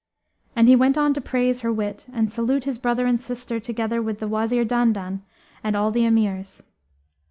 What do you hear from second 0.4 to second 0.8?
And he